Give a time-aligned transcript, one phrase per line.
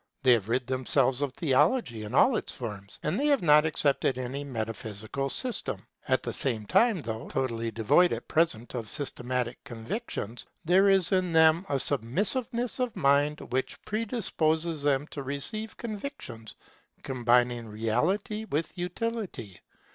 [0.23, 4.17] They have rid themselves of theology in all its forms, and yet have not accepted
[4.17, 5.85] any metaphysical system.
[6.07, 11.33] At the same time, though totally devoid at present of systematic convictions, there is in
[11.33, 16.55] them a submissiveness of mind which predisposes them to receive convictions
[17.03, 19.59] combining reality with utility.